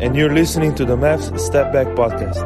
[0.00, 2.40] And you're listening to the Mavs Step Back Podcast.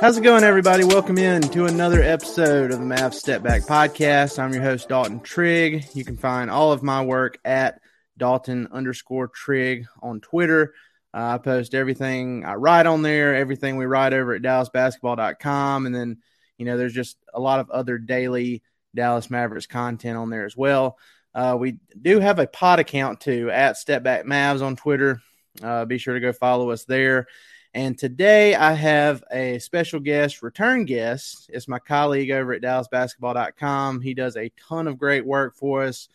[0.00, 0.84] How's it going, everybody?
[0.84, 4.38] Welcome in to another episode of the Mavs Step Back Podcast.
[4.38, 5.84] I'm your host, Dalton Trigg.
[5.92, 7.82] You can find all of my work at
[8.16, 10.72] Dalton underscore Trigg on Twitter.
[11.12, 15.84] Uh, I post everything I write on there, everything we write over at DallasBasketball.com.
[15.84, 16.22] And then,
[16.56, 18.62] you know, there's just a lot of other daily
[18.94, 20.96] Dallas Mavericks content on there as well.
[21.36, 25.20] Uh, we do have a pod account too at Step Back Mavs on Twitter.
[25.62, 27.26] Uh, be sure to go follow us there.
[27.74, 31.50] And today I have a special guest, return guest.
[31.52, 34.00] It's my colleague over at DallasBasketball.com.
[34.00, 36.08] He does a ton of great work for us.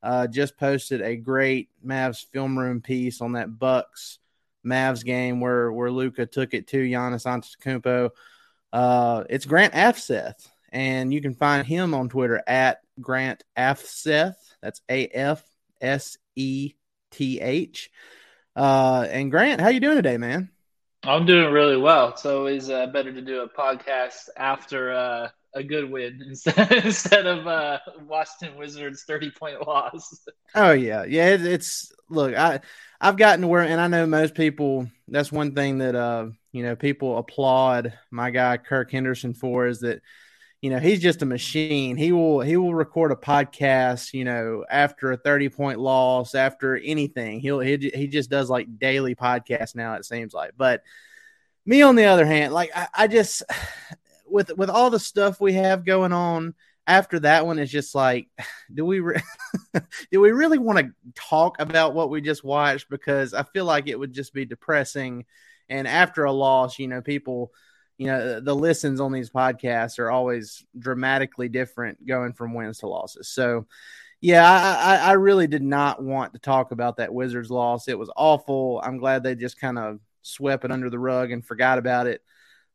[0.00, 4.20] Uh, just posted a great Mavs film room piece on that Bucks
[4.64, 8.10] Mavs game where where Luka took it to Giannis Antetokounmpo.
[8.72, 14.36] Uh, it's Grant Afseth, and you can find him on Twitter at Grant Afseth.
[14.62, 15.42] That's A F
[15.80, 16.74] S E
[17.10, 17.90] T H.
[18.56, 20.50] Uh, and Grant, how you doing today, man?
[21.04, 22.08] I'm doing really well.
[22.08, 27.26] It's always uh, better to do a podcast after uh, a good win instead instead
[27.26, 30.26] of uh, Washington Wizards 30 point loss.
[30.54, 31.28] Oh yeah, yeah.
[31.30, 32.60] It, it's look, I
[33.00, 34.88] I've gotten to where, and I know most people.
[35.06, 39.80] That's one thing that uh you know people applaud my guy Kirk Henderson for is
[39.80, 40.02] that
[40.60, 41.96] you know he's just a machine.
[41.96, 46.76] He will he will record a podcast you know after a 30 point loss after
[46.76, 47.40] anything.
[47.40, 49.94] He'll he he just does like daily podcasts now.
[49.94, 50.82] It seems like, but
[51.64, 53.42] me on the other hand, like I, I just
[54.26, 56.54] with with all the stuff we have going on
[56.88, 58.28] after that one is just like
[58.74, 59.22] do we re-
[60.10, 63.86] do we really want to talk about what we just watched because i feel like
[63.86, 65.24] it would just be depressing
[65.68, 67.52] and after a loss you know people
[67.98, 72.86] you know the listens on these podcasts are always dramatically different going from wins to
[72.86, 73.28] losses.
[73.28, 73.66] So
[74.20, 77.88] yeah I, I really did not want to talk about that wizards loss.
[77.88, 78.80] It was awful.
[78.82, 82.22] I'm glad they just kind of swept it under the rug and forgot about it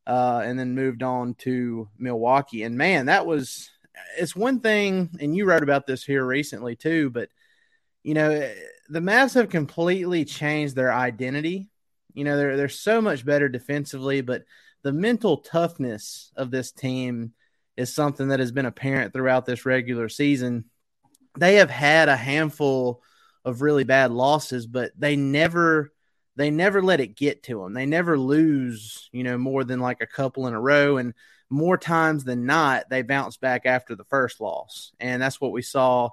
[0.06, 2.64] uh, and then moved on to milwaukee.
[2.64, 3.70] And man that was
[4.18, 7.30] it's one thing, and you wrote about this here recently too, but
[8.04, 8.50] you know,
[8.90, 11.70] the Mavs have completely changed their identity.
[12.14, 14.44] You know, they're they're so much better defensively, but
[14.84, 17.34] the mental toughness of this team
[17.76, 20.66] is something that has been apparent throughout this regular season.
[21.38, 23.02] They have had a handful
[23.44, 25.92] of really bad losses, but they never
[26.36, 27.74] they never let it get to them.
[27.74, 31.14] They never lose, you know, more than like a couple in a row and
[31.54, 34.92] more times than not, they bounce back after the first loss.
[35.00, 36.10] And that's what we saw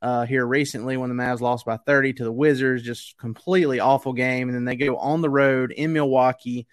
[0.00, 2.82] uh, here recently when the Mavs lost by 30 to the Wizards.
[2.82, 4.48] Just completely awful game.
[4.48, 6.66] And then they go on the road in Milwaukee,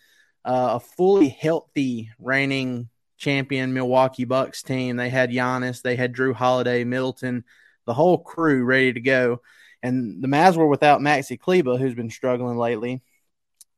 [0.45, 4.95] uh, a fully healthy reigning champion Milwaukee Bucks team.
[4.95, 7.43] They had Giannis, they had Jrue Holiday, Middleton,
[7.85, 9.41] the whole crew ready to go.
[9.81, 13.01] And the Mavs were without Maxi Kleber, who's been struggling lately.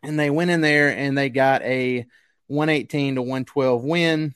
[0.03, 2.05] And they went in there and they got a
[2.47, 4.35] 118 to 112 win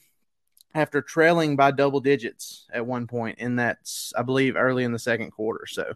[0.73, 3.77] after trailing by double digits at one point in that
[4.17, 5.65] I believe early in the second quarter.
[5.65, 5.93] So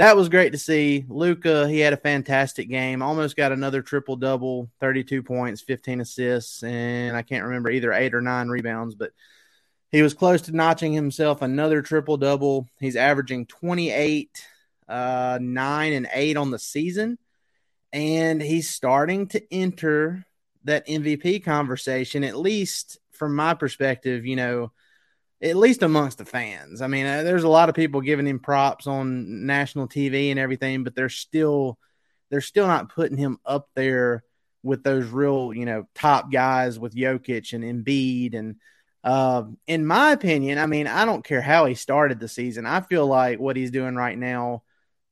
[0.00, 1.04] that was great to see.
[1.10, 3.02] Luka, he had a fantastic game.
[3.02, 8.14] Almost got another triple double, 32 points, 15 assists, and I can't remember either 8
[8.14, 9.12] or 9 rebounds, but
[9.90, 12.66] he was close to notching himself another triple double.
[12.78, 14.46] He's averaging 28
[14.88, 17.18] uh 9 and 8 on the season
[17.92, 20.24] and he's starting to enter
[20.64, 24.72] that MVP conversation, at least from my perspective, you know,
[25.42, 26.82] at least amongst the fans.
[26.82, 30.38] I mean, uh, there's a lot of people giving him props on national TV and
[30.38, 31.78] everything, but they're still
[32.30, 34.22] they're still not putting him up there
[34.62, 38.34] with those real, you know, top guys with Jokic and Embiid.
[38.34, 38.56] And
[39.02, 42.66] uh, in my opinion, I mean, I don't care how he started the season.
[42.66, 44.62] I feel like what he's doing right now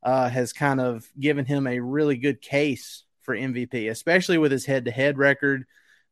[0.03, 4.65] uh, has kind of given him a really good case for MVP, especially with his
[4.65, 5.65] head-to-head record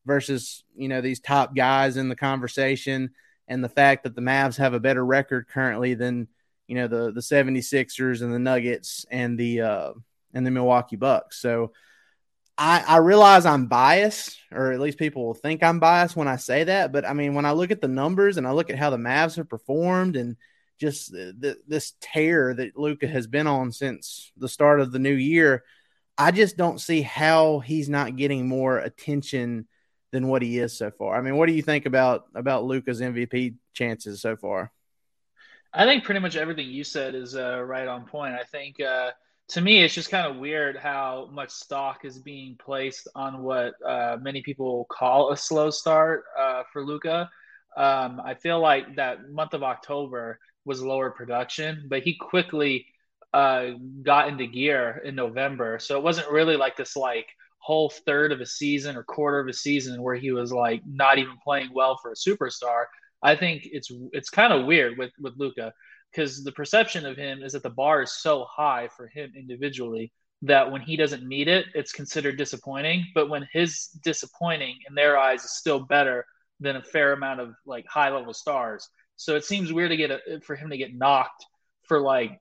[0.04, 3.10] versus you know these top guys in the conversation
[3.48, 6.28] and the fact that the Mavs have a better record currently than
[6.66, 9.92] you know the the 76ers and the Nuggets and the uh
[10.34, 11.38] and the Milwaukee Bucks.
[11.40, 11.72] So
[12.58, 16.36] I I realize I'm biased or at least people will think I'm biased when I
[16.36, 18.78] say that, but I mean when I look at the numbers and I look at
[18.78, 20.36] how the Mavs have performed and
[20.78, 25.14] just the, this tear that Luka has been on since the start of the new
[25.14, 25.64] year,
[26.18, 29.68] I just don't see how he's not getting more attention
[30.16, 31.14] than what he is so far.
[31.14, 34.72] I mean, what do you think about about Luka's MVP chances so far?
[35.74, 38.32] I think pretty much everything you said is uh, right on point.
[38.34, 39.10] I think uh,
[39.48, 43.74] to me, it's just kind of weird how much stock is being placed on what
[43.86, 47.28] uh, many people call a slow start uh, for Luka.
[47.76, 52.86] Um, I feel like that month of October was lower production, but he quickly
[53.34, 53.72] uh,
[54.02, 55.78] got into gear in November.
[55.78, 57.26] So it wasn't really like this like
[57.66, 61.18] whole third of a season or quarter of a season where he was like not
[61.18, 62.84] even playing well for a superstar.
[63.24, 65.72] I think it's it's kind of weird with with Luka
[66.12, 70.12] because the perception of him is that the bar is so high for him individually
[70.42, 73.04] that when he doesn't meet it, it's considered disappointing.
[73.16, 76.24] But when his disappointing in their eyes is still better
[76.60, 78.88] than a fair amount of like high level stars.
[79.16, 81.44] So it seems weird to get a, for him to get knocked
[81.82, 82.40] for like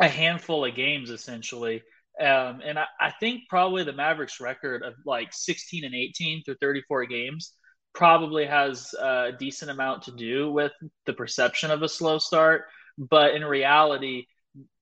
[0.00, 1.82] a handful of games essentially
[2.20, 6.56] um, and I, I, think probably the Mavericks record of like 16 and 18 through
[6.60, 7.54] 34 games
[7.94, 10.72] probably has a decent amount to do with
[11.06, 12.62] the perception of a slow start.
[12.96, 14.26] But in reality,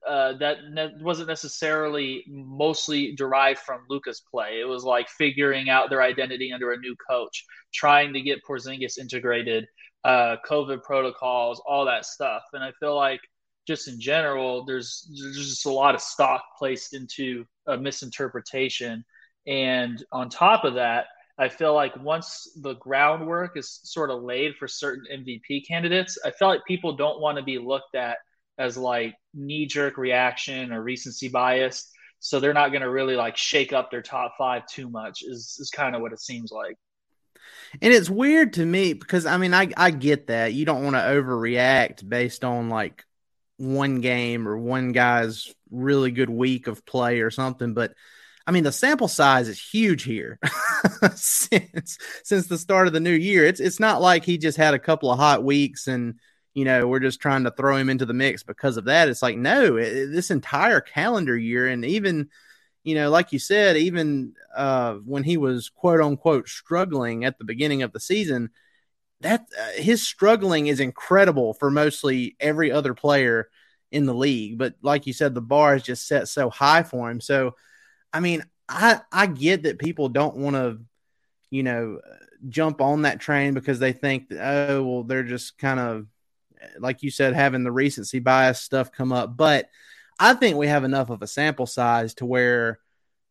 [0.09, 4.61] uh, that ne- wasn't necessarily mostly derived from Luka's play.
[4.61, 7.45] It was like figuring out their identity under a new coach,
[7.75, 9.67] trying to get Porzingis integrated,
[10.05, 12.43] uh, COVID protocols, all that stuff.
[12.53, 13.21] And I feel like–
[13.67, 19.05] just in general, there's there's just a lot of stock placed into a misinterpretation.
[19.47, 21.07] And on top of that,
[21.39, 26.31] I feel like once the groundwork is sort of laid for certain MVP candidates, I
[26.31, 28.19] feel like people don't want to be looked at
[28.59, 31.91] as like knee jerk reaction or recency bias.
[32.21, 35.59] So they're not going to really like shake up their top five too much, is,
[35.61, 36.77] is kind of what it seems like.
[37.83, 40.97] And it's weird to me because I mean, I, I get that you don't want
[40.97, 43.05] to overreact based on like
[43.59, 47.75] one game or one guy's really good week of play or something.
[47.75, 47.95] But
[48.47, 50.39] I mean, the sample size is huge here
[51.15, 53.45] since since the start of the new year.
[53.45, 56.15] It's it's not like he just had a couple of hot weeks and
[56.55, 59.09] you know we're just trying to throw him into the mix because of that.
[59.09, 62.29] It's like no, it, this entire calendar year and even
[62.85, 67.45] you know, like you said, even uh, when he was quote unquote struggling at the
[67.45, 68.51] beginning of the season,
[69.27, 73.49] that uh, his struggling is incredible for mostly every other player
[73.91, 74.57] in the league.
[74.57, 77.21] But like you said, the bar is just set so high for him.
[77.21, 77.57] So,
[78.13, 80.79] I mean, I I get that people don't want to,
[81.51, 82.01] you know,
[82.49, 86.07] jump on that train because they think oh well they're just kind of
[86.79, 89.37] like you said having the recency bias stuff come up.
[89.37, 89.69] But
[90.19, 92.79] I think we have enough of a sample size to where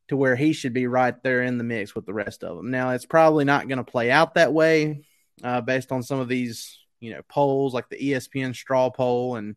[0.09, 2.69] to where he should be right there in the mix with the rest of them.
[2.69, 5.05] Now it's probably not going to play out that way
[5.43, 9.55] uh, based on some of these, you know, polls like the ESPN straw poll and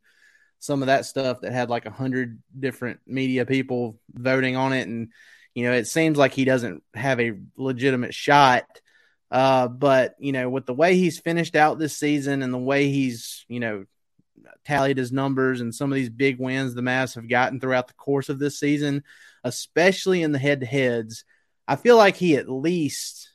[0.58, 4.88] some of that stuff that had like a hundred different media people voting on it.
[4.88, 5.12] And,
[5.54, 8.64] you know, it seems like he doesn't have a legitimate shot.
[9.30, 12.88] Uh, but, you know, with the way he's finished out this season and the way
[12.88, 13.84] he's, you know,
[14.64, 17.94] tallied his numbers and some of these big wins the Mavs have gotten throughout the
[17.94, 19.04] course of this season,
[19.44, 21.24] especially in the head to heads,
[21.66, 23.30] I feel like he at least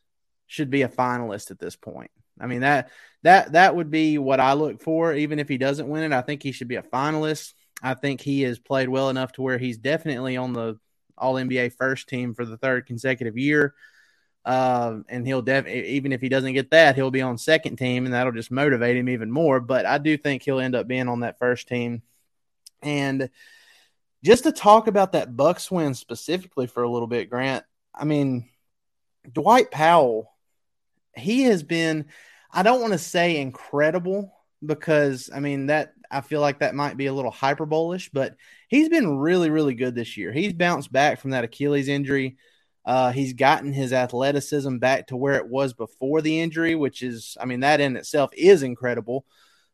[0.47, 2.12] should be a finalist at this point.
[2.40, 2.90] I mean that
[3.24, 5.13] that that would be what I look for.
[5.13, 7.54] Even if he doesn't win it, I think he should be a finalist.
[7.82, 10.80] I think he has played well enough to where he's definitely on the
[11.18, 13.74] All NBA first team for the third consecutive year.
[14.46, 18.06] Uh, and he'll def even if he doesn't get that, he'll be on second team,
[18.06, 19.60] and that'll just motivate him even more.
[19.60, 22.02] But I do think he'll end up being on that first team.
[22.82, 23.30] And
[24.24, 27.63] just to talk about that Bucks win specifically for a little bit, Grant.
[27.96, 28.50] I mean,
[29.32, 30.33] Dwight Powell
[31.15, 32.05] he has been
[32.51, 34.34] I don't want to say incredible
[34.65, 38.36] because I mean that I feel like that might be a little hyperbolish, but
[38.67, 40.32] he's been really, really good this year.
[40.32, 42.38] He's bounced back from that Achilles injury.
[42.86, 47.38] Uh, he's gotten his athleticism back to where it was before the injury, which is,
[47.39, 49.25] I mean, that in itself is incredible.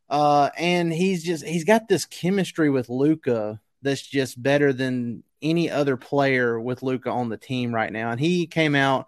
[0.10, 5.70] Uh, and he's just he's got this chemistry with Luka that's just better than any
[5.70, 8.12] other player with Luka on the team right now.
[8.12, 9.08] And he came out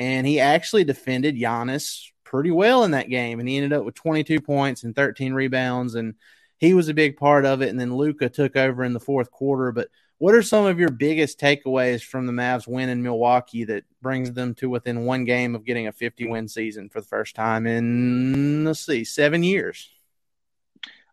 [0.00, 3.94] and he actually defended Giannis pretty well in that game, and he ended up with
[3.94, 6.14] 22 points and 13 rebounds, and
[6.56, 7.68] he was a big part of it.
[7.68, 10.90] And then Luka took over in the fourth quarter, but what are some of your
[10.90, 15.54] biggest takeaways from the Mavs win in Milwaukee that brings them to within one game
[15.54, 19.90] of getting a 50 win season for the first time in, let's see, seven years?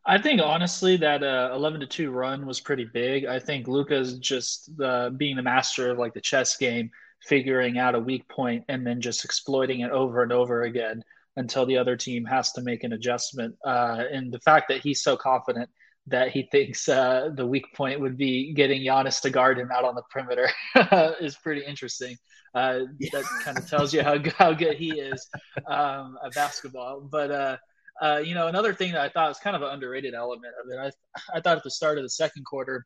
[0.05, 3.25] I think honestly that uh, 11 to 2 run was pretty big.
[3.25, 6.89] I think Luka's just uh, being the master of like the chess game,
[7.23, 11.03] figuring out a weak point and then just exploiting it over and over again
[11.35, 13.55] until the other team has to make an adjustment.
[13.65, 15.69] Uh, and the fact that he's so confident
[16.07, 19.83] that he thinks uh, the weak point would be getting Giannis to guard him out
[19.83, 20.49] on the perimeter
[21.21, 22.17] is pretty interesting.
[22.55, 22.79] Uh,
[23.11, 25.27] that kind of tells you how, how good he is
[25.67, 27.01] um, at basketball.
[27.01, 27.57] But, uh,
[28.01, 30.71] uh, you know, another thing that I thought was kind of an underrated element of
[30.71, 30.93] it,
[31.33, 32.85] I, I thought at the start of the second quarter,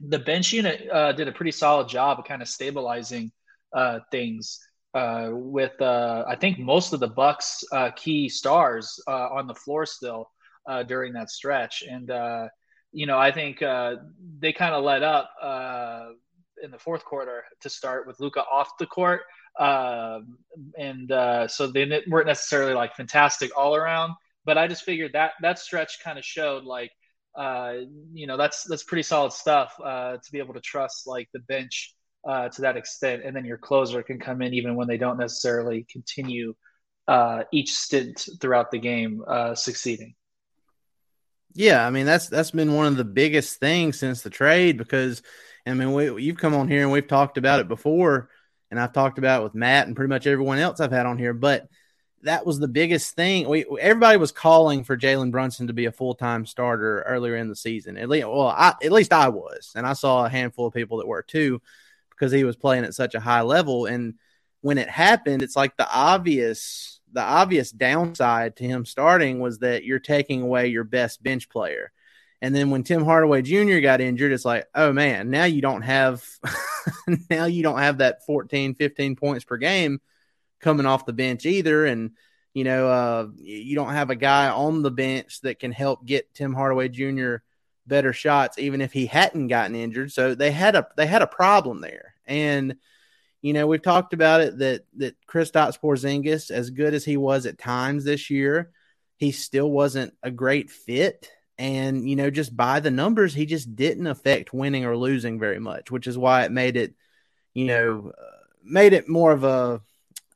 [0.00, 3.32] the bench unit uh, did a pretty solid job of kind of stabilizing
[3.74, 4.60] uh, things.
[4.94, 7.64] with I think most of the Bucks
[7.96, 10.30] key stars on the floor still,
[10.66, 11.82] uh, during that stretch.
[11.88, 12.48] And, uh,
[12.92, 13.96] you know, I think uh,
[14.38, 16.08] they kind of let up uh,
[16.62, 19.22] in the fourth quarter to start with Luka off the court.
[19.58, 20.38] Um,
[20.78, 24.14] and uh, so they weren't necessarily like fantastic all around,
[24.44, 26.90] but I just figured that that stretch kind of showed like,
[27.36, 27.74] uh,
[28.12, 31.94] you know, that's that's pretty solid stuff to be able to trust like the bench
[32.26, 35.18] uh, to that extent, and then your closer can come in even when they don't
[35.18, 36.54] necessarily continue
[37.06, 40.14] uh, each stint throughout the game uh, succeeding.
[41.52, 45.22] Yeah, I mean that's that's been one of the biggest things since the trade because
[45.64, 48.28] I mean we, you've come on here and we've talked about it before,
[48.70, 51.18] and I've talked about it with Matt and pretty much everyone else I've had on
[51.18, 51.32] here.
[51.32, 51.68] But
[52.24, 53.48] that was the biggest thing.
[53.48, 57.48] We everybody was calling for Jalen Brunson to be a full time starter earlier in
[57.48, 57.96] the season.
[57.96, 60.98] At least, well, I, at least I was, and I saw a handful of people
[60.98, 61.62] that were too,
[62.16, 63.86] because he was playing at such a high level.
[63.86, 64.14] And
[64.60, 69.84] when it happened, it's like the obvious the obvious downside to him starting was that
[69.84, 71.92] you're taking away your best bench player.
[72.42, 73.78] And then when Tim Hardaway Jr.
[73.78, 76.24] got injured, it's like, oh man, now you don't have
[77.30, 80.00] now you don't have that 14, 15 points per game
[80.60, 81.86] coming off the bench either.
[81.86, 82.10] And
[82.52, 86.32] you know, uh, you don't have a guy on the bench that can help get
[86.34, 87.36] Tim Hardaway Jr.
[87.86, 90.12] better shots, even if he hadn't gotten injured.
[90.12, 92.14] So they had a they had a problem there.
[92.26, 92.76] And
[93.42, 97.46] you know, we've talked about it that that Kristaps Porzingis, as good as he was
[97.46, 98.70] at times this year,
[99.16, 101.30] he still wasn't a great fit.
[101.58, 105.60] And you know, just by the numbers, he just didn't affect winning or losing very
[105.60, 106.94] much, which is why it made it,
[107.52, 108.30] you know, uh,
[108.64, 109.80] made it more of a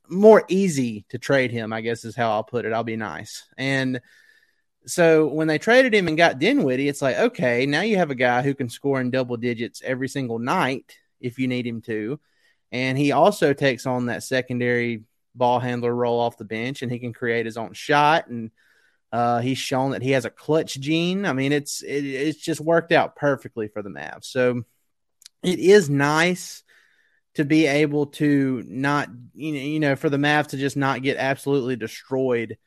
[0.07, 1.73] more easy to trade him.
[1.73, 2.73] I guess is how I'll put it.
[2.73, 4.01] I'll be nice and.
[4.89, 8.15] So when they traded him and got Dinwiddie, it's like, okay, now you have a
[8.15, 12.19] guy who can score in double digits every single night if you need him to.
[12.71, 15.03] And he also takes on that secondary
[15.35, 18.27] ball handler role off the bench, and he can create his own shot.
[18.27, 18.51] And
[19.11, 21.25] uh, he's shown that he has a clutch gene.
[21.25, 24.25] I mean, it's it, it's just worked out perfectly for the Mavs.
[24.25, 24.63] So
[25.43, 26.63] it is nice
[27.35, 31.01] to be able to not you know, you know for the Mavs to just not
[31.01, 32.57] get absolutely destroyed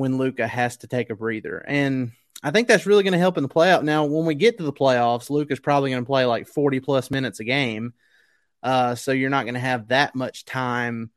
[0.00, 1.58] when Luka has to take a breather.
[1.58, 3.82] And I think that's really going to help in the playoff.
[3.82, 7.10] Now, when we get to the playoffs, Luka's probably going to play like 40 plus
[7.10, 7.92] minutes a game.
[8.62, 11.10] Uh, so you're not going to have that much time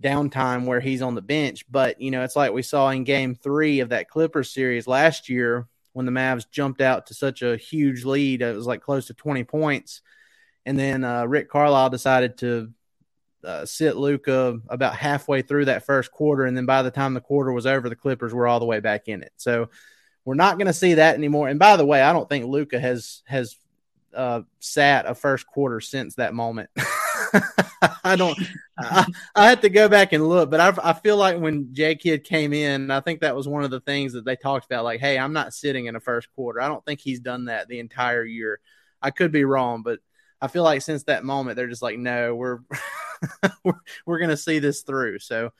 [0.00, 1.70] downtime where he's on the bench.
[1.70, 5.28] But, you know, it's like we saw in game three of that Clippers series last
[5.28, 8.42] year when the Mavs jumped out to such a huge lead.
[8.42, 10.02] It was like close to 20 points.
[10.64, 12.72] And then uh, Rick Carlisle decided to
[13.46, 16.44] uh, sit Luka about halfway through that first quarter.
[16.44, 18.80] And then by the time the quarter was over, the Clippers were all the way
[18.80, 19.32] back in it.
[19.36, 19.70] So
[20.24, 21.48] we're not going to see that anymore.
[21.48, 23.56] And by the way, I don't think Luka has has
[24.14, 26.70] uh, sat a first quarter since that moment.
[28.04, 28.38] I don't.
[28.78, 31.94] I, I had to go back and look, but I, I feel like when J
[31.94, 34.84] Kidd came in, I think that was one of the things that they talked about.
[34.84, 36.60] Like, hey, I'm not sitting in a first quarter.
[36.60, 38.60] I don't think he's done that the entire year.
[39.00, 40.00] I could be wrong, but
[40.40, 42.58] I feel like since that moment, they're just like, no, we're
[43.64, 45.18] we're, we're going to see this through.
[45.20, 45.52] So.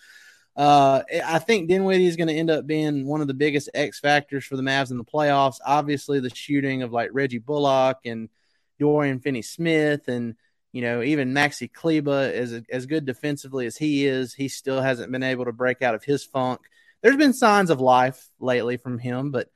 [0.58, 4.00] Uh, I think Dinwiddie is going to end up being one of the biggest X
[4.00, 5.58] factors for the Mavs in the playoffs.
[5.62, 8.30] Obviously, the shooting of like Reggie Bullock and
[8.78, 10.34] Dorian Finney Smith and
[10.72, 15.12] you know even Maxi Kleber as as good defensively as he is, he still hasn't
[15.12, 16.60] been able to break out of his funk.
[17.02, 19.48] There's been signs of life lately from him, but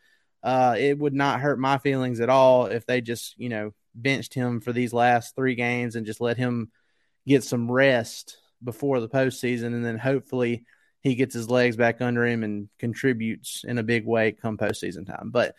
[0.42, 4.34] uh, it would not hurt my feelings at all if they just you know benched
[4.34, 6.70] him for these last three games and just let him
[7.26, 10.64] get some rest before the postseason, and then hopefully
[11.00, 15.06] he gets his legs back under him and contributes in a big way come postseason
[15.06, 15.30] time.
[15.30, 15.54] But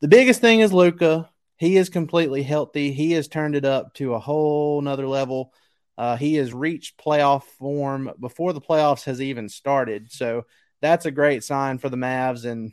[0.00, 1.30] the biggest thing is Luka.
[1.56, 2.92] He is completely healthy.
[2.92, 5.52] He has turned it up to a whole nother level.
[5.96, 10.10] Uh, he has reached playoff form before the playoffs has even started.
[10.10, 10.46] So
[10.80, 12.44] that's a great sign for the Mavs.
[12.44, 12.72] And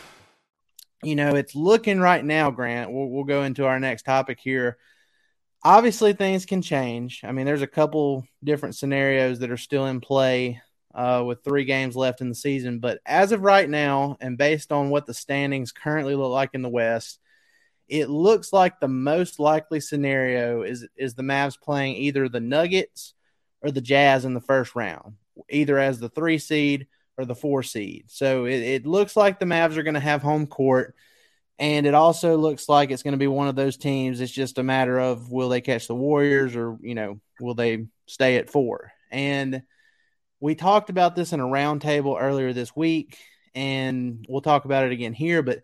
[1.03, 2.91] you know, it's looking right now, Grant.
[2.91, 4.77] We'll, we'll go into our next topic here.
[5.63, 7.21] Obviously, things can change.
[7.23, 10.61] I mean, there's a couple different scenarios that are still in play
[10.93, 12.79] uh, with three games left in the season.
[12.79, 16.61] But as of right now, and based on what the standings currently look like in
[16.61, 17.19] the West,
[17.87, 23.13] it looks like the most likely scenario is is the Mavs playing either the Nuggets
[23.61, 25.15] or the Jazz in the first round,
[25.49, 26.87] either as the three seed
[27.21, 28.05] or the four seed.
[28.07, 30.95] So it, it looks like the Mavs are going to have home court.
[31.59, 34.19] And it also looks like it's going to be one of those teams.
[34.19, 37.85] It's just a matter of will they catch the Warriors or, you know, will they
[38.07, 38.91] stay at four?
[39.11, 39.61] And
[40.39, 43.19] we talked about this in a roundtable earlier this week,
[43.53, 45.43] and we'll talk about it again here.
[45.43, 45.61] But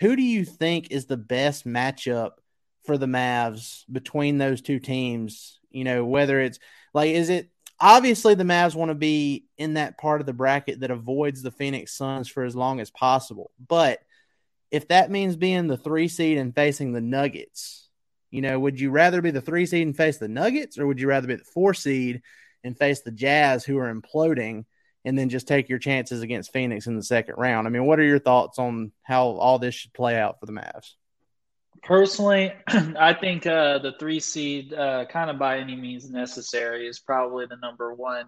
[0.00, 2.32] who do you think is the best matchup
[2.86, 5.60] for the Mavs between those two teams?
[5.70, 6.58] You know, whether it's
[6.94, 10.80] like, is it obviously the Mavs want to be in that part of the bracket
[10.80, 13.50] that avoids the Phoenix Suns for as long as possible.
[13.66, 14.00] But
[14.70, 17.88] if that means being the three seed and facing the Nuggets,
[18.30, 21.00] you know, would you rather be the three seed and face the Nuggets, or would
[21.00, 22.22] you rather be the four seed
[22.64, 24.64] and face the Jazz who are imploding
[25.04, 27.66] and then just take your chances against Phoenix in the second round?
[27.66, 30.52] I mean, what are your thoughts on how all this should play out for the
[30.52, 30.94] Mavs?
[31.82, 37.00] Personally, I think uh, the three seed, uh, kind of by any means necessary, is
[37.00, 38.26] probably the number one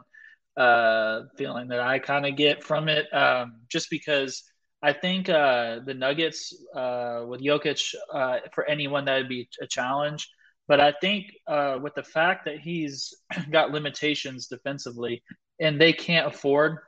[0.56, 3.12] uh, feeling that I kind of get from it.
[3.14, 4.42] Um, just because
[4.82, 9.66] I think uh, the Nuggets uh, with Jokic, uh, for anyone that would be a
[9.66, 10.28] challenge.
[10.68, 13.14] But I think with the fact that he's
[13.50, 15.22] got limitations defensively,
[15.60, 16.78] and they can't afford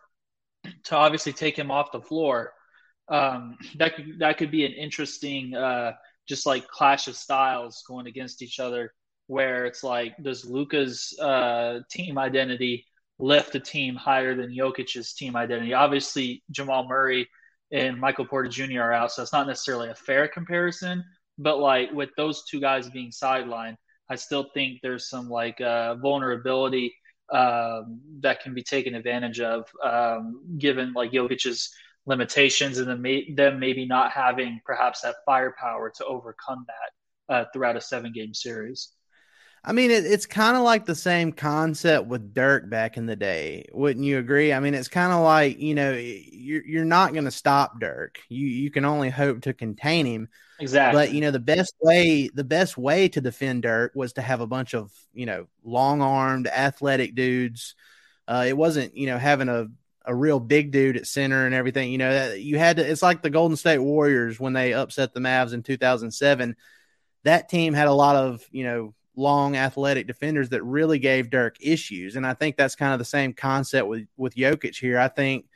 [0.84, 2.52] to obviously take him off the floor,
[3.08, 5.54] um, that could, that could be an interesting
[6.28, 8.92] just like clash of styles going against each other
[9.28, 12.84] where it's like does Luka's uh, team identity
[13.18, 15.74] lift a team higher than Jokic's team identity?
[15.74, 17.28] Obviously, Jamal Murray
[17.70, 18.80] and Michael Porter Jr.
[18.80, 21.04] are out, so it's not necessarily a fair comparison.
[21.36, 23.76] But like with those two guys being sidelined,
[24.10, 26.94] I still think there's some like uh, vulnerability
[27.30, 31.70] um, that can be taken advantage of, um, given like Jokic's
[32.08, 37.44] limitations and then may, them maybe not having perhaps that firepower to overcome that uh,
[37.52, 38.92] throughout a seven game series.
[39.64, 43.16] I mean, it, it's kind of like the same concept with Dirk back in the
[43.16, 43.66] day.
[43.72, 44.52] Wouldn't you agree?
[44.52, 48.18] I mean, it's kind of like you know, you're you're not going to stop Dirk.
[48.28, 50.28] You you can only hope to contain him.
[50.60, 50.98] Exactly.
[50.98, 54.40] But you know, the best way the best way to defend Dirk was to have
[54.40, 57.74] a bunch of you know long armed, athletic dudes.
[58.26, 59.66] Uh, it wasn't you know having a
[60.08, 61.92] a real big dude at center and everything.
[61.92, 62.90] You know, that you had to.
[62.90, 66.56] It's like the Golden State Warriors when they upset the Mavs in 2007.
[67.24, 71.56] That team had a lot of you know long athletic defenders that really gave Dirk
[71.60, 72.16] issues.
[72.16, 74.98] And I think that's kind of the same concept with with Jokic here.
[74.98, 75.46] I think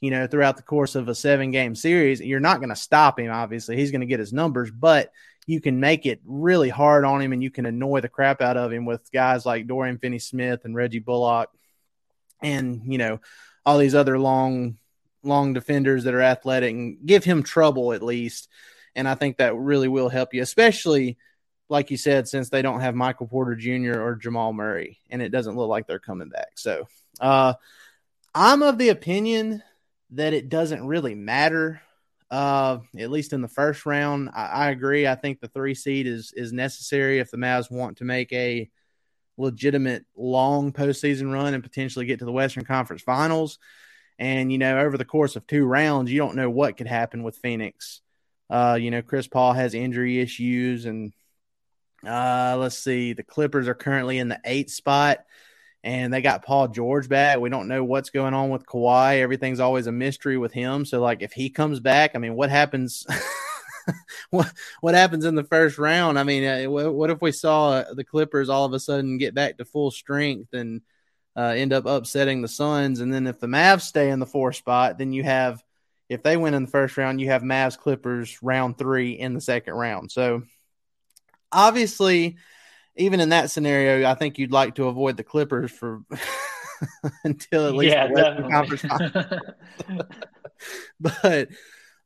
[0.00, 3.20] you know throughout the course of a seven game series, you're not going to stop
[3.20, 3.30] him.
[3.30, 5.12] Obviously, he's going to get his numbers, but
[5.46, 8.56] you can make it really hard on him, and you can annoy the crap out
[8.56, 11.50] of him with guys like Dorian Finney-Smith and Reggie Bullock,
[12.42, 13.20] and you know
[13.64, 14.78] all these other long
[15.22, 18.48] long defenders that are athletic and give him trouble at least.
[18.94, 21.18] And I think that really will help you, especially
[21.68, 24.00] like you said, since they don't have Michael Porter Jr.
[24.00, 26.58] or Jamal Murray, and it doesn't look like they're coming back.
[26.58, 26.88] So
[27.20, 27.54] uh,
[28.34, 29.62] I'm of the opinion
[30.10, 31.80] that it doesn't really matter.
[32.30, 35.06] Uh, at least in the first round, I, I, agree.
[35.06, 38.70] I think the three seed is is necessary if the Mavs want to make a
[39.40, 43.58] legitimate long postseason run and potentially get to the Western Conference Finals.
[44.18, 47.22] And you know, over the course of two rounds, you don't know what could happen
[47.22, 48.02] with Phoenix.
[48.50, 51.12] Uh, you know, Chris Paul has injury issues, and
[52.06, 53.12] uh, let's see.
[53.12, 55.24] The Clippers are currently in the eighth spot,
[55.82, 57.38] and they got Paul George back.
[57.38, 59.20] We don't know what's going on with Kawhi.
[59.20, 60.84] Everything's always a mystery with him.
[60.84, 63.06] So, like, if he comes back, I mean, what happens?
[64.30, 66.18] what what happens in the first round?
[66.18, 69.58] I mean, uh, what if we saw the Clippers all of a sudden get back
[69.58, 70.82] to full strength and
[71.36, 73.00] uh, end up upsetting the Suns?
[73.00, 75.62] And then if the Mavs stay in the fourth spot, then you have
[76.08, 79.40] if they win in the first round, you have Mavs Clippers round three in the
[79.40, 80.10] second round.
[80.10, 80.42] So
[81.52, 82.36] obviously,
[82.96, 86.02] even in that scenario, I think you'd like to avoid the Clippers for
[87.24, 88.84] until at least yeah, the conference.
[91.00, 91.48] but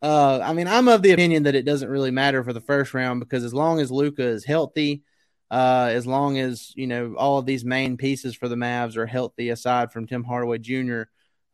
[0.05, 2.93] uh, I mean, I'm of the opinion that it doesn't really matter for the first
[2.93, 5.03] round because as long as Luka is healthy,
[5.51, 9.07] uh, as long as you know all of these main pieces for the Mavs are
[9.07, 11.05] healthy, aside from Tim Hardaway Jr.,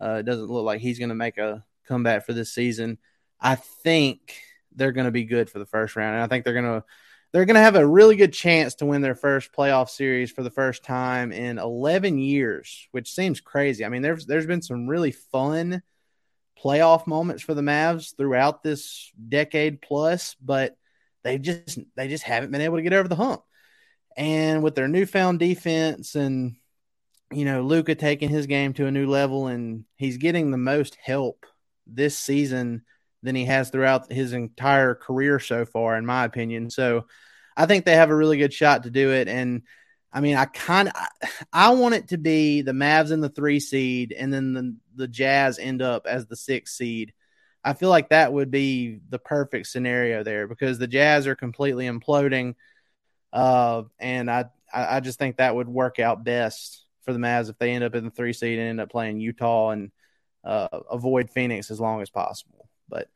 [0.02, 2.98] uh, it doesn't look like he's going to make a comeback for this season.
[3.40, 4.34] I think
[4.74, 6.84] they're going to be good for the first round, and I think they're going to
[7.30, 10.42] they're going to have a really good chance to win their first playoff series for
[10.42, 13.84] the first time in 11 years, which seems crazy.
[13.84, 15.84] I mean, there's there's been some really fun
[16.62, 20.76] playoff moments for the Mavs throughout this decade plus, but
[21.22, 23.42] they just they just haven't been able to get over the hump.
[24.16, 26.56] And with their newfound defense and
[27.32, 30.96] you know Luka taking his game to a new level and he's getting the most
[31.02, 31.46] help
[31.86, 32.82] this season
[33.22, 36.70] than he has throughout his entire career so far, in my opinion.
[36.70, 37.06] So
[37.56, 39.28] I think they have a really good shot to do it.
[39.28, 39.62] And
[40.12, 40.94] I mean, I kind of
[41.52, 45.08] I want it to be the Mavs in the three seed, and then the the
[45.08, 47.12] Jazz end up as the six seed.
[47.62, 51.86] I feel like that would be the perfect scenario there because the Jazz are completely
[51.86, 52.54] imploding,
[53.32, 57.58] uh, and I I just think that would work out best for the Mavs if
[57.58, 59.90] they end up in the three seed and end up playing Utah and
[60.44, 62.68] uh, avoid Phoenix as long as possible.
[62.88, 63.08] But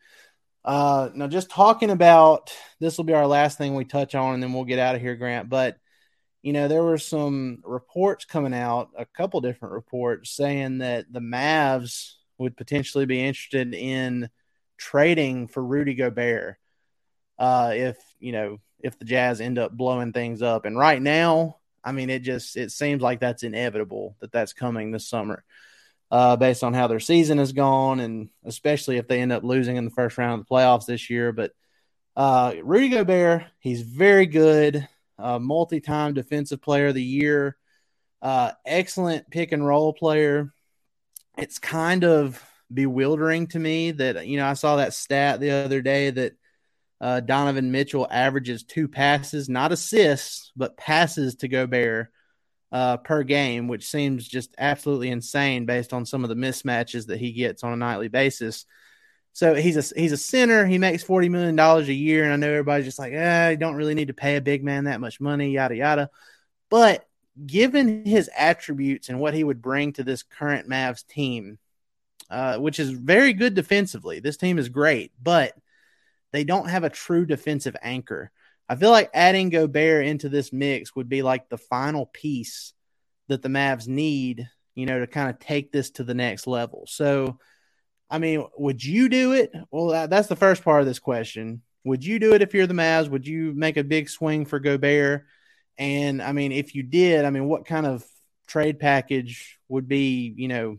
[0.65, 4.43] uh, now, just talking about this will be our last thing we touch on, and
[4.43, 5.49] then we'll get out of here, Grant.
[5.49, 5.79] But
[6.45, 11.21] you know, there were some reports coming out, a couple different reports saying that the
[11.21, 14.29] Mavs would potentially be interested in
[14.77, 16.59] trading for Rudy Gobert
[17.39, 20.67] uh, if you know if the Jazz end up blowing things up.
[20.67, 24.91] And right now, I mean, it just it seems like that's inevitable that that's coming
[24.91, 25.45] this summer
[26.11, 29.77] uh, based on how their season has gone, and especially if they end up losing
[29.77, 31.33] in the first round of the playoffs this year.
[31.33, 31.53] But
[32.15, 34.87] uh, Rudy Gobert, he's very good,
[35.19, 37.57] uh, multi-time defensive player of the year,
[38.23, 40.53] uh, excellent pick and roll player.
[41.37, 45.83] It's kind of bewildering to me that you know I saw that stat the other
[45.83, 46.33] day that
[47.01, 52.09] uh, Donovan Mitchell averages two passes, not assists, but passes to Gobert
[52.73, 57.21] uh, per game, which seems just absolutely insane based on some of the mismatches that
[57.21, 58.65] he gets on a nightly basis.
[59.35, 60.65] So he's a he's a center.
[60.65, 63.57] He makes forty million dollars a year, and I know everybody's just like, ah, you
[63.57, 66.11] don't really need to pay a big man that much money, yada yada.
[66.71, 67.07] But
[67.45, 71.59] given his attributes and what he would bring to this current Mavs team,
[72.31, 75.53] uh, which is very good defensively, this team is great, but
[76.31, 78.31] they don't have a true defensive anchor.
[78.69, 82.73] I feel like adding Gobert into this mix would be like the final piece
[83.27, 86.85] that the Mavs need, you know, to kind of take this to the next level.
[86.87, 87.41] So,
[88.11, 89.53] I mean, would you do it?
[89.71, 91.63] Well, that, that's the first part of this question.
[91.85, 93.09] Would you do it if you're the Mavs?
[93.09, 95.25] Would you make a big swing for Gobert?
[95.77, 98.05] And I mean, if you did, I mean, what kind of
[98.47, 100.79] trade package would be, you know,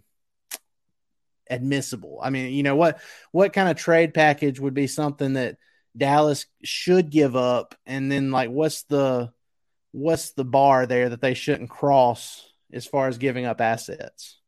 [1.49, 2.19] admissible?
[2.23, 2.99] I mean, you know, what
[3.31, 5.57] what kind of trade package would be something that
[5.95, 9.31] Dallas should give up and then like what's the
[9.91, 14.39] what's the bar there that they shouldn't cross as far as giving up assets?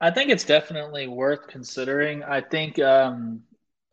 [0.00, 2.22] I think it's definitely worth considering.
[2.22, 3.42] I think um,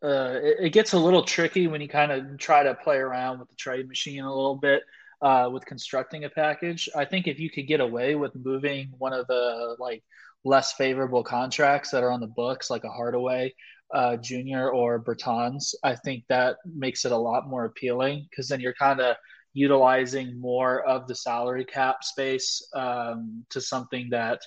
[0.02, 3.40] uh, it, it, gets a little tricky when you kind of try to play around
[3.40, 4.82] with the trade machine a little bit
[5.20, 6.88] uh, with constructing a package.
[6.96, 10.02] I think if you could get away with moving one of the like
[10.44, 13.52] less favorable contracts that are on the books, like a Hardaway
[13.92, 14.68] uh, Jr.
[14.68, 19.00] or Bertans, I think that makes it a lot more appealing because then you're kind
[19.00, 19.16] of
[19.52, 24.40] utilizing more of the salary cap space um, to something that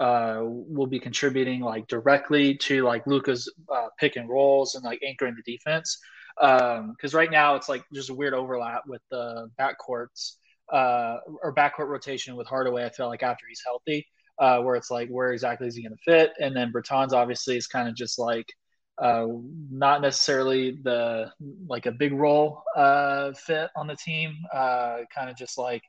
[0.00, 5.00] uh, will be contributing like directly to like Luka's uh, pick and rolls and like
[5.06, 5.98] anchoring the defense.
[6.40, 10.36] Um because um, right now it's like just a weird overlap with the backcourts
[10.72, 12.84] uh, or backcourt rotation with Hardaway.
[12.84, 14.06] I feel like after he's healthy,
[14.38, 16.32] uh, where it's like where exactly is he going to fit?
[16.40, 18.46] And then Bertans obviously is kind of just like
[18.98, 19.26] uh,
[19.70, 21.30] not necessarily the
[21.68, 24.34] like a big role uh, fit on the team.
[24.52, 25.82] Uh, kind of just like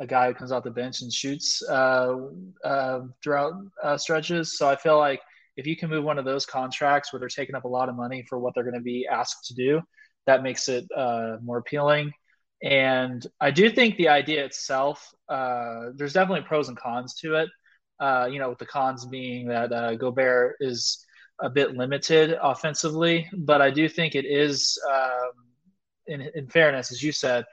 [0.00, 2.16] a guy who comes off the bench and shoots uh,
[2.64, 4.56] uh, throughout uh, stretches.
[4.56, 5.20] So I feel like
[5.56, 7.96] if you can move one of those contracts where they're taking up a lot of
[7.96, 9.80] money for what they're going to be asked to do,
[10.26, 12.12] that makes it uh, more appealing.
[12.62, 17.48] And I do think the idea itself, uh, there's definitely pros and cons to it.
[18.00, 21.04] Uh, you know, with the cons being that Gobert is
[21.40, 25.30] a bit limited offensively, but I do think it is, um,
[26.06, 27.44] in, in fairness, as you said,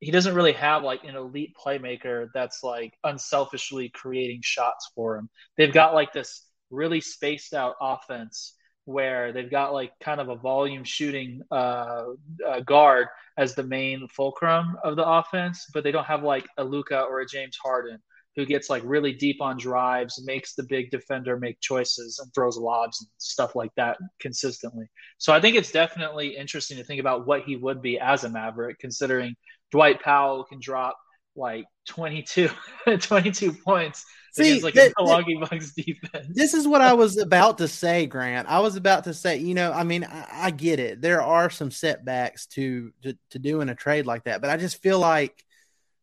[0.00, 5.28] he doesn't really have like an elite playmaker that's like unselfishly creating shots for him.
[5.56, 8.54] They've got like this really spaced out offense
[8.86, 12.04] where they've got like kind of a volume shooting uh,
[12.46, 13.06] uh, guard
[13.38, 17.20] as the main fulcrum of the offense, but they don't have like a Luka or
[17.20, 17.98] a James Harden
[18.36, 22.56] who gets like really deep on drives, makes the big defender make choices and throws
[22.56, 24.86] lobs and stuff like that consistently.
[25.18, 28.28] So I think it's definitely interesting to think about what he would be as a
[28.28, 29.36] Maverick, considering
[29.70, 30.96] Dwight Powell can drop
[31.36, 32.48] like 22,
[32.98, 36.26] 22 points See, against like the, Milwaukee Bucks defense.
[36.30, 38.48] This is what I was about to say, Grant.
[38.48, 41.00] I was about to say, you know, I mean, I, I get it.
[41.00, 44.82] There are some setbacks to, to to doing a trade like that, but I just
[44.82, 45.44] feel like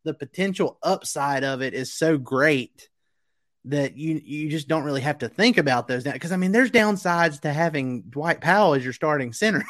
[0.03, 2.89] the potential upside of it is so great
[3.65, 6.51] that you you just don't really have to think about those now because I mean
[6.51, 9.63] there's downsides to having Dwight Powell as your starting center.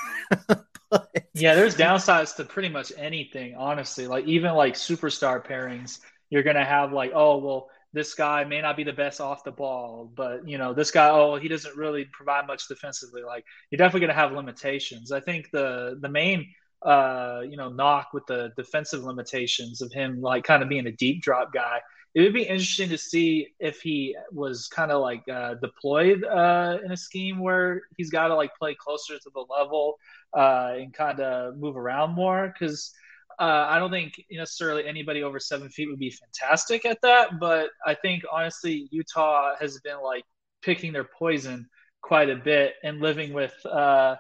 [1.33, 4.07] Yeah, there's downsides to pretty much anything, honestly.
[4.07, 5.99] Like even like superstar pairings,
[6.29, 9.51] you're gonna have like, oh well, this guy may not be the best off the
[9.51, 13.23] ball, but you know, this guy, oh, he doesn't really provide much defensively.
[13.23, 15.11] Like you're definitely gonna have limitations.
[15.11, 20.21] I think the the main uh, you know, knock with the defensive limitations of him
[20.21, 21.79] like kind of being a deep drop guy.
[22.13, 26.79] It would be interesting to see if he was kind of like uh, deployed uh,
[26.83, 29.97] in a scheme where he's got to like play closer to the level
[30.35, 32.53] uh, and kind of move around more.
[32.53, 32.91] Because
[33.39, 37.39] uh, I don't think necessarily anybody over seven feet would be fantastic at that.
[37.39, 40.25] But I think honestly, Utah has been like
[40.61, 41.69] picking their poison
[42.01, 44.15] quite a bit and living with uh,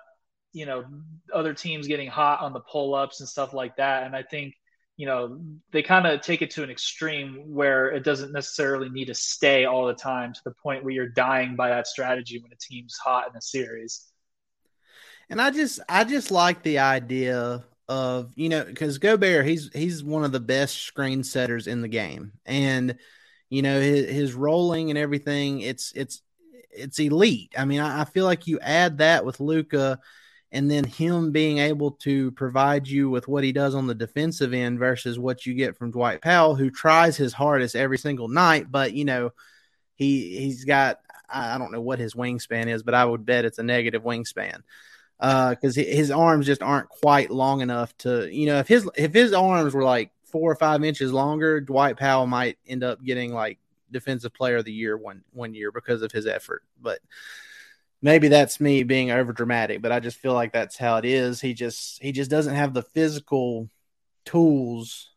[0.53, 0.85] you know
[1.33, 4.03] other teams getting hot on the pull ups and stuff like that.
[4.03, 4.55] And I think
[4.97, 5.39] you know
[5.71, 9.65] they kind of take it to an extreme where it doesn't necessarily need to stay
[9.65, 12.97] all the time to the point where you're dying by that strategy when a team's
[12.97, 14.07] hot in a series.
[15.29, 20.03] And I just I just like the idea of you know because Gobert he's he's
[20.03, 22.95] one of the best screen setters in the game and
[23.49, 26.21] you know his, his rolling and everything it's it's
[26.69, 27.53] it's elite.
[27.57, 29.99] I mean I, I feel like you add that with Luka
[30.51, 34.53] and then him being able to provide you with what he does on the defensive
[34.53, 38.69] end versus what you get from Dwight Powell, who tries his hardest every single night,
[38.69, 39.31] but you know,
[39.95, 40.99] he he's got
[41.33, 44.61] I don't know what his wingspan is, but I would bet it's a negative wingspan.
[45.19, 49.13] Because uh, his arms just aren't quite long enough to you know if his if
[49.13, 53.31] his arms were like four or five inches longer, Dwight Powell might end up getting
[53.33, 53.59] like
[53.91, 56.99] defensive player of the year one one year because of his effort, but
[58.01, 61.41] maybe that's me being over dramatic, but I just feel like that's how it is.
[61.41, 63.69] He just he just doesn't have the physical
[64.25, 65.11] tools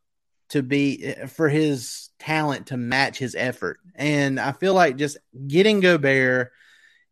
[0.50, 3.78] to be eh, for his talent to match his effort.
[3.94, 5.16] And I feel like just
[5.46, 6.52] getting Gobert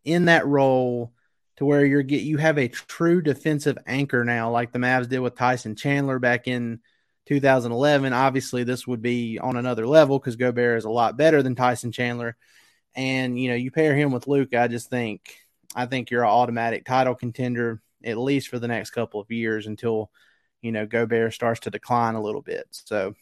[0.05, 1.13] in that role
[1.57, 5.21] to where you're get you have a true defensive anchor now, like the Mavs did
[5.21, 6.81] with Tyson Chandler back in
[7.27, 8.13] 2011.
[8.13, 11.93] Obviously, this would be on another level because Gobert is a lot better than Tyson
[11.93, 12.37] Chandler.
[12.95, 15.35] And you know, you pair him with Luke, I just think
[15.75, 19.67] I think you're an automatic title contender at least for the next couple of years
[19.67, 20.11] until
[20.61, 22.67] you know Gobert starts to decline a little bit.
[22.71, 23.15] So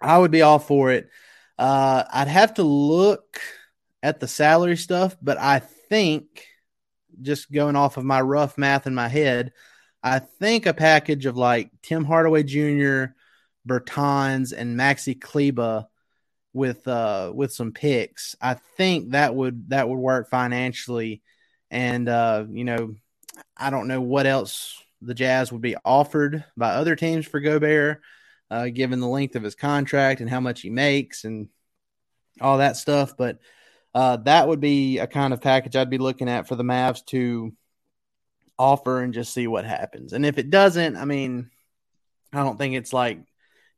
[0.00, 1.08] I would be all for it.
[1.58, 3.40] Uh, I'd have to look
[4.02, 6.46] at the salary stuff, but I think
[7.22, 9.52] just going off of my rough math in my head,
[10.02, 13.14] I think a package of like Tim Hardaway Jr.,
[13.66, 15.86] Bertans, and Maxi Kleber
[16.52, 21.22] with uh with some picks, I think that would that would work financially.
[21.74, 22.94] And uh, you know,
[23.56, 28.00] I don't know what else the Jazz would be offered by other teams for Gobert,
[28.48, 31.48] uh, given the length of his contract and how much he makes and
[32.40, 33.16] all that stuff.
[33.16, 33.40] But
[33.92, 37.04] uh, that would be a kind of package I'd be looking at for the Mavs
[37.06, 37.52] to
[38.56, 40.12] offer and just see what happens.
[40.12, 41.50] And if it doesn't, I mean,
[42.32, 43.18] I don't think it's like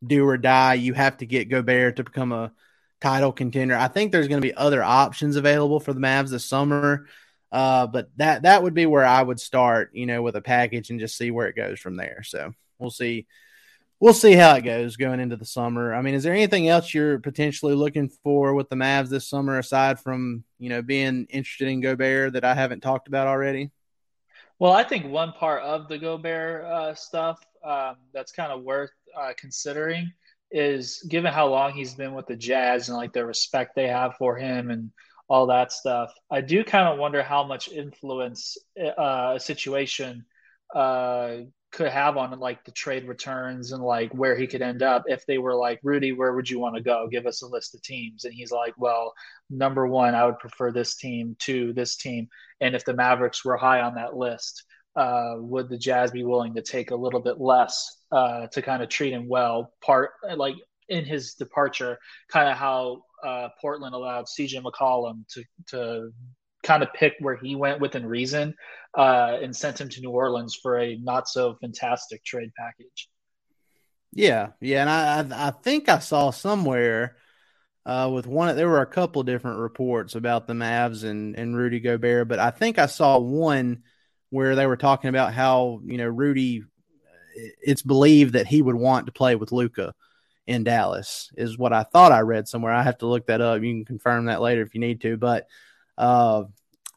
[0.06, 0.74] do or die.
[0.74, 2.52] You have to get Gobert to become a
[3.00, 3.74] title contender.
[3.74, 7.06] I think there's going to be other options available for the Mavs this summer.
[7.52, 10.90] Uh, but that that would be where I would start, you know, with a package
[10.90, 12.22] and just see where it goes from there.
[12.24, 13.26] So we'll see
[14.00, 15.94] we'll see how it goes going into the summer.
[15.94, 19.58] I mean, is there anything else you're potentially looking for with the Mavs this summer
[19.58, 23.70] aside from you know being interested in Gobert that I haven't talked about already?
[24.58, 28.90] Well, I think one part of the Gobert uh, stuff um, that's kind of worth
[29.18, 30.12] uh, considering
[30.50, 34.14] is given how long he's been with the Jazz and like the respect they have
[34.16, 34.90] for him and
[35.28, 36.12] all that stuff.
[36.30, 40.24] I do kind of wonder how much influence uh, a situation
[40.74, 41.38] uh,
[41.72, 45.26] could have on like the trade returns and like where he could end up if
[45.26, 47.08] they were like Rudy, where would you want to go?
[47.10, 49.12] Give us a list of teams, and he's like, well,
[49.50, 52.28] number one, I would prefer this team to this team,
[52.60, 56.54] and if the Mavericks were high on that list, uh, would the Jazz be willing
[56.54, 59.72] to take a little bit less uh, to kind of treat him well?
[59.84, 60.54] Part like
[60.88, 61.98] in his departure,
[62.30, 66.12] kind of how uh, Portland allowed CJ McCollum to to
[66.62, 68.54] kind of pick where he went within reason
[68.96, 73.08] uh, and sent him to New Orleans for a not so fantastic trade package.
[74.12, 77.16] Yeah, yeah, and I I, think I saw somewhere
[77.84, 78.54] uh, with one.
[78.56, 82.50] There were a couple different reports about the Mavs and and Rudy Gobert, but I
[82.50, 83.82] think I saw one
[84.30, 86.62] where they were talking about how you know Rudy.
[87.60, 89.92] It's believed that he would want to play with Luka
[90.46, 92.72] in Dallas, is what I thought I read somewhere.
[92.72, 93.62] I have to look that up.
[93.62, 95.48] You can confirm that later if you need to, but
[95.98, 96.44] uh,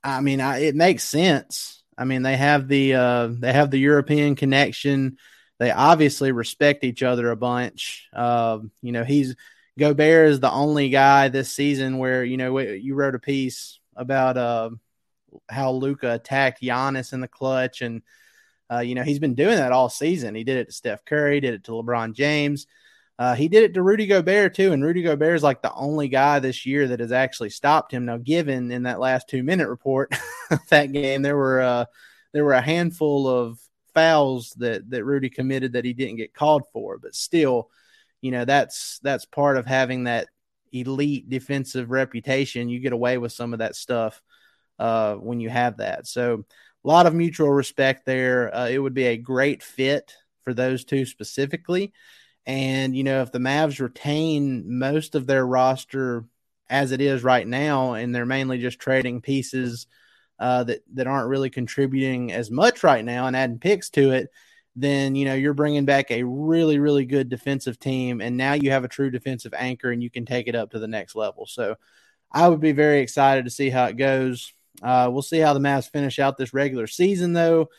[0.03, 1.83] I mean, I, it makes sense.
[1.97, 5.17] I mean, they have the uh, they have the European connection.
[5.57, 8.07] They obviously respect each other a bunch.
[8.13, 9.35] Uh, you know, he's
[9.77, 14.37] Gobert is the only guy this season where you know you wrote a piece about
[14.37, 14.69] uh,
[15.49, 18.01] how Luka attacked Giannis in the clutch, and
[18.71, 20.35] uh, you know he's been doing that all season.
[20.35, 22.67] He did it to Steph Curry, did it to LeBron James.
[23.19, 26.07] Uh, he did it to Rudy Gobert too, and Rudy Gobert is like the only
[26.07, 28.05] guy this year that has actually stopped him.
[28.05, 30.15] Now, given in that last two minute report
[30.69, 31.85] that game, there were uh,
[32.31, 33.59] there were a handful of
[33.93, 37.69] fouls that that Rudy committed that he didn't get called for, but still,
[38.21, 40.29] you know that's that's part of having that
[40.71, 42.69] elite defensive reputation.
[42.69, 44.21] You get away with some of that stuff
[44.79, 46.07] uh, when you have that.
[46.07, 46.45] So,
[46.85, 48.55] a lot of mutual respect there.
[48.55, 50.13] Uh, it would be a great fit
[50.45, 51.91] for those two specifically.
[52.49, 56.25] And, you know, if the Mavs retain most of their roster
[56.67, 59.85] as it is right now, and they're mainly just trading pieces
[60.39, 64.31] uh, that, that aren't really contributing as much right now and adding picks to it,
[64.75, 68.19] then, you know, you're bringing back a really, really good defensive team.
[68.19, 70.79] And now you have a true defensive anchor and you can take it up to
[70.79, 71.45] the next level.
[71.45, 71.75] So
[72.31, 74.51] I would be very excited to see how it goes.
[74.81, 77.69] Uh, we'll see how the Mavs finish out this regular season, though.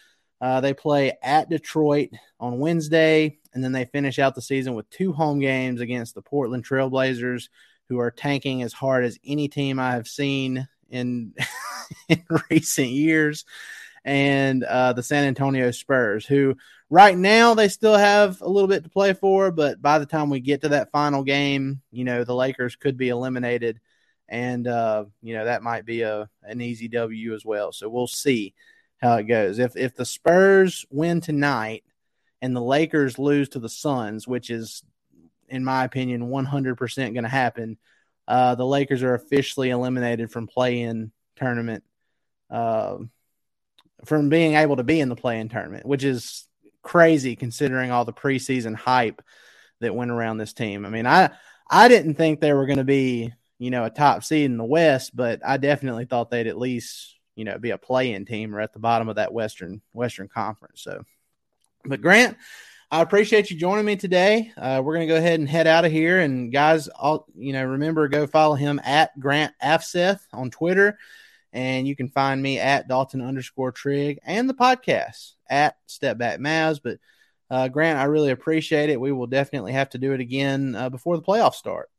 [0.40, 4.88] Uh, they play at Detroit on Wednesday, and then they finish out the season with
[4.90, 7.48] two home games against the Portland Trailblazers,
[7.88, 11.34] who are tanking as hard as any team I have seen in,
[12.08, 13.44] in recent years,
[14.04, 16.56] and uh, the San Antonio Spurs, who
[16.88, 20.30] right now they still have a little bit to play for, but by the time
[20.30, 23.80] we get to that final game, you know the Lakers could be eliminated,
[24.28, 27.72] and uh, you know that might be a an easy W as well.
[27.72, 28.54] So we'll see
[29.00, 29.58] how it goes.
[29.58, 31.84] If if the Spurs win tonight
[32.42, 34.82] and the Lakers lose to the Suns, which is
[35.48, 37.76] in my opinion 100% going to happen,
[38.28, 41.82] uh, the Lakers are officially eliminated from play-in tournament
[42.50, 42.98] uh,
[44.04, 46.46] from being able to be in the play-in tournament, which is
[46.82, 49.22] crazy considering all the preseason hype
[49.80, 50.86] that went around this team.
[50.86, 51.30] I mean, I
[51.68, 54.64] I didn't think they were going to be, you know, a top seed in the
[54.64, 58.60] West, but I definitely thought they'd at least you know be a play-in team or
[58.60, 60.82] at the bottom of that Western Western Conference.
[60.82, 61.04] So,
[61.84, 62.36] but Grant,
[62.90, 64.52] I appreciate you joining me today.
[64.56, 66.18] Uh, we're going to go ahead and head out of here.
[66.18, 70.98] And guys, all you know, remember go follow him at Grant Afseth on Twitter,
[71.52, 76.40] and you can find me at Dalton underscore Trigg and the podcast at Step Back
[76.40, 76.80] Mavs.
[76.82, 76.98] But
[77.48, 79.00] uh, Grant, I really appreciate it.
[79.00, 81.90] We will definitely have to do it again uh, before the playoffs start.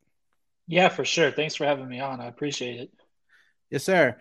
[0.66, 1.30] Yeah, for sure.
[1.30, 2.20] Thanks for having me on.
[2.20, 2.90] I appreciate it.
[3.70, 4.18] Yes, sir.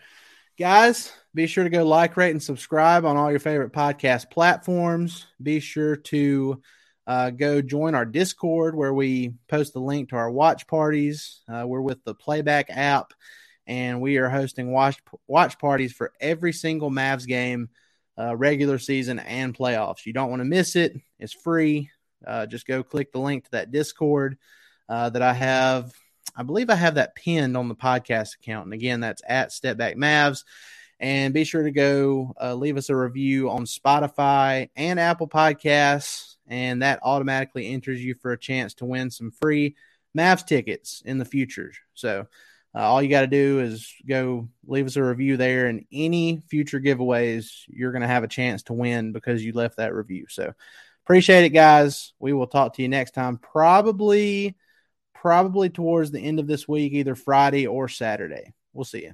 [0.61, 5.25] Guys, be sure to go like, rate, and subscribe on all your favorite podcast platforms.
[5.41, 6.61] Be sure to
[7.07, 11.41] uh, go join our Discord where we post the link to our watch parties.
[11.51, 13.11] Uh, we're with the Playback app,
[13.65, 17.69] and we are hosting watch watch parties for every single Mavs game,
[18.19, 20.05] uh, regular season and playoffs.
[20.05, 20.95] You don't want to miss it.
[21.17, 21.89] It's free.
[22.23, 24.37] Uh, just go click the link to that Discord
[24.87, 25.91] uh, that I have.
[26.35, 28.65] I believe I have that pinned on the podcast account.
[28.65, 30.43] And again, that's at Step Back Mavs.
[30.99, 36.35] And be sure to go uh, leave us a review on Spotify and Apple Podcasts.
[36.47, 39.75] And that automatically enters you for a chance to win some free
[40.17, 41.71] Mavs tickets in the future.
[41.93, 42.27] So
[42.75, 45.67] uh, all you got to do is go leave us a review there.
[45.67, 49.77] And any future giveaways, you're going to have a chance to win because you left
[49.77, 50.25] that review.
[50.29, 50.53] So
[51.03, 52.13] appreciate it, guys.
[52.19, 53.37] We will talk to you next time.
[53.37, 54.55] Probably
[55.21, 58.51] probably towards the end of this week, either Friday or Saturday.
[58.73, 59.13] We'll see you.